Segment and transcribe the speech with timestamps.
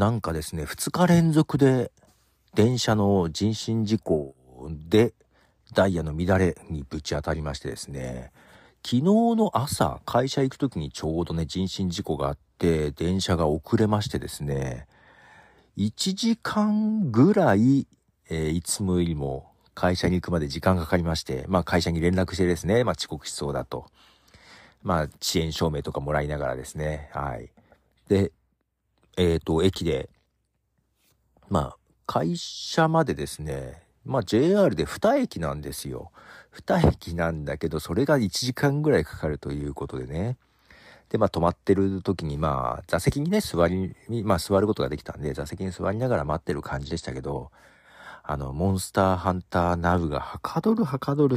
[0.00, 1.92] なんかですね、2日連続で
[2.54, 4.34] 電車の人身事故
[4.88, 5.12] で
[5.74, 8.32] ダイヤの乱れにぶち当たりましてですね、
[8.82, 14.86] 昨日の朝、会社行く時にちょうどね、人身事故があって、電車が遅れましてですね、
[15.76, 17.86] 1時間ぐらい、
[18.30, 23.84] えー、いつもよりも会社に行くまで時間がかかりまして、まあ会社に連絡してですね、まあ遅刻しそうだと。
[24.82, 27.50] まあ遅延証明とかもらいながらですね、はい。
[28.08, 28.32] で、
[29.20, 30.08] えっ、ー、と、駅で、
[31.50, 36.10] まあ会社までですね、まあ JR で2駅なんですよ。
[36.54, 40.38] 2駅なんだけど、それが1時間ぐらいかかるということでね。
[41.10, 47.50] で、まあ止まってる時に、まあ座席にね、座り、まあ座ることができたんで、座席に座りながら待ってる感じでしたけど、
[48.22, 51.36] あの、モンスターハンターナウがはかどるはかどる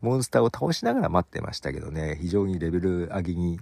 [0.00, 3.60] モンスターを倒しながら待ってましたけどね、非常にレベル上げに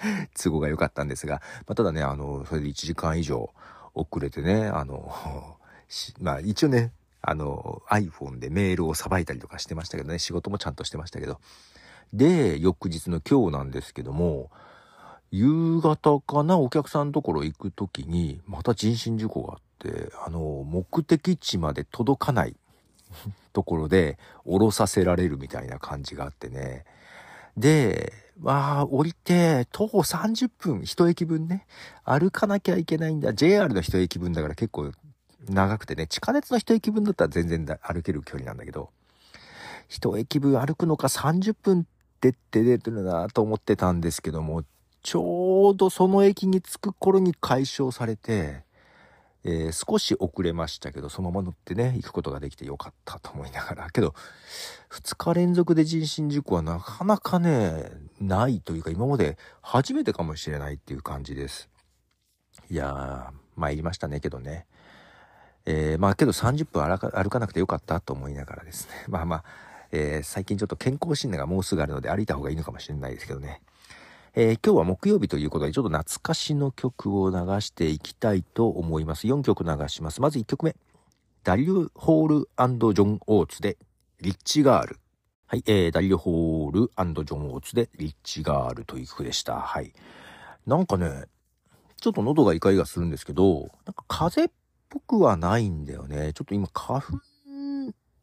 [0.40, 3.50] 都合が良かったんですが、まあ、ただね、あの、それで1時間以上
[3.94, 5.56] 遅れてね、あの、
[6.20, 11.40] まあ一応ね、あの、iPhone でメールをさばいたりとかしてましたけどね、仕事もちゃんとしてましたけど。
[12.12, 14.50] で、翌日の今日なんですけども、
[15.30, 22.56] 夕方かな、お客さんのところ行く時に、また人身事故があって、あの、目的地まで届かない
[23.52, 26.84] ところで降ろさせられるみたいな感じがあってね。
[27.56, 31.66] で、まあ、降りて、徒歩30分、一駅分ね、
[32.04, 33.34] 歩かなきゃいけないんだ。
[33.34, 34.92] JR の一駅分だから結構
[35.48, 38.90] 長くてね、地下鉄の一駅分だったら全然歩ける距離なんだけど、
[39.88, 41.84] 一駅分歩くのか30分っ
[42.20, 44.62] てって出てるなと思ってたんですけども、
[45.02, 48.62] ちょうどその駅に着く頃に解消されて、
[49.44, 53.90] えー、少し遅れましたけど、そのまま乗ってね、行くことができてよかったと思いながら。
[53.92, 54.14] けど、
[54.90, 61.68] 2日連続で人身事故はなかなかね、ないというか、今まで初めてかもしれないっていう感じです。
[62.68, 64.66] いやー、参りましたね、けどね。
[65.70, 69.04] えー、まあけど30分歩かなくてよかったと思いながらですね。
[69.08, 69.44] まあまあ、
[69.92, 73.60] えー、最近ちょっと健康診断がもうすぐあるので歩いた方がいいのかもしれないですけどね。
[74.34, 79.26] えー、今日は木曜日ということで、ちょっと懐かしの曲を流していきたいと思います。
[79.26, 80.20] 4曲流します。
[80.20, 80.76] まず1曲目。
[81.44, 82.38] ダリル・ホール
[82.94, 83.78] ジョン・オーツで、
[84.20, 84.98] リッチ・ガール。
[85.46, 89.60] はい、えー、ダリル・ホールジョン・オーツで、リッチ・ガールという曲でした。
[89.60, 89.92] はい。
[90.66, 91.24] なんかね、
[92.00, 94.58] ちょっと喉がイカイカするんですけど、なんか風邪
[94.88, 96.32] ぽくはないんだよね。
[96.32, 97.20] ちょっと今花粉っ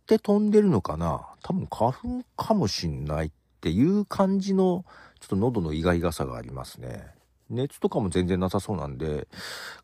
[0.07, 1.27] て飛んでるのかな？
[1.43, 4.85] 多分花粉かもしんないっていう感じの
[5.25, 7.07] ちょっと喉の意外がさがありますね。
[7.49, 9.27] 熱とかも全然なさそうなんで、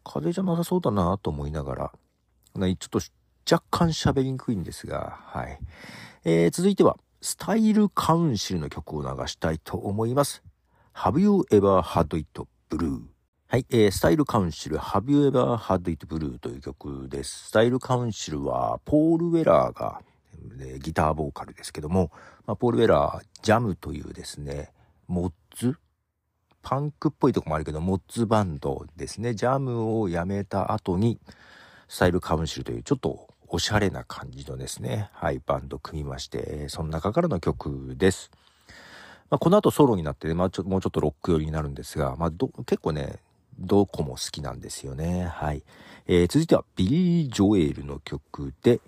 [0.03, 1.91] 風邪じゃなさそうだなと思いながら、
[2.53, 2.99] ちょっと
[3.51, 5.59] 若干喋りにくいんですが、はい。
[6.25, 10.43] えー、続いては、スタイルカウンシルの曲を流したいと思います。
[10.93, 13.01] Have You Ever Had It Blue?
[13.47, 17.47] はい、えー、スタイルカウンシル Have You Ever Had It Blue という曲です。
[17.47, 20.03] スタイルカウンシルはポール・ウェラーが、
[20.59, 22.11] えー、ギターボーカルですけども、
[22.45, 24.71] まあ、ポール・ウェラー、ジャムというですね、
[25.11, 25.75] モッツ？
[26.61, 29.33] パンクっぽいとこもあるけど、モッツバンドですね。
[29.33, 31.19] ジャムをやめた後に、
[31.89, 38.31] スタイルカウンシルというちょっとおしゃれな感じのですね、はい、バンド組みまして、その中からの曲です。
[39.29, 43.17] まあ、この後ソロになって、ねまあ、ちょもうちょっとロック寄りになるんですが、まあ、結構ね、
[43.59, 45.25] どこも好きなんですよね。
[45.25, 45.63] はい。
[46.07, 48.79] えー、続いてはビリー・ジョエルの曲で、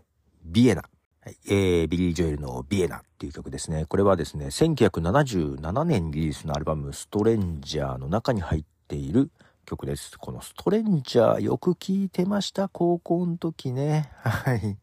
[0.46, 0.84] ビエナ。
[1.26, 3.86] えー、ビリー・ジョエルのビエナっていう曲ですね。
[3.86, 9.32] これはですね、1977年リリースのアルバムストレンジャーの中に入っている
[9.66, 10.18] 曲です。
[10.20, 12.68] このストレンジャーよく聴いてました。
[12.68, 14.12] 高校の時ね。
[14.22, 14.78] はい。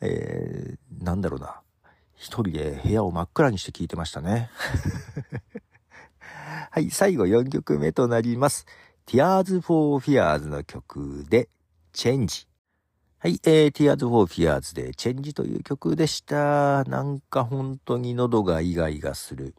[0.00, 1.60] えー、なんだろうな。
[2.14, 4.50] 一人で部屋を真っ暗にして聴いてましたね。
[6.70, 8.66] はい、最後4曲目となります。
[9.06, 11.48] Tears for Fears の曲で、
[11.92, 12.49] Change。
[13.22, 16.84] はい、えー、Tears for Fears で、Change という曲でした。
[16.84, 19.54] なんか本当に喉がイガイガする。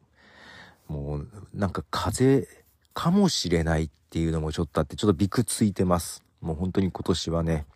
[0.88, 2.52] もう、なんか風邪
[2.96, 6.24] かもしれないっていうのもちょっとあって、ちょっとビクついてます。
[6.42, 7.68] もう本当に今年はね、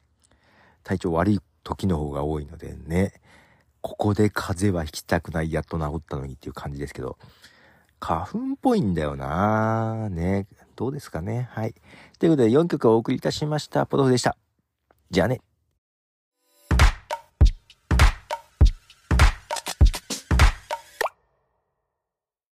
[0.81, 3.13] 体調悪い時の方が多いのでね、
[3.81, 7.19] ここで風邪はひきたくない、やっと治ったのにっていう感じですけど、
[7.99, 10.47] 花粉っぽいんだよなね。
[10.75, 11.47] どうですかね。
[11.51, 11.75] はい。
[12.17, 13.85] ということで4曲お送りいたしました。
[13.85, 14.35] ポトフでした。
[15.11, 15.41] じゃあね。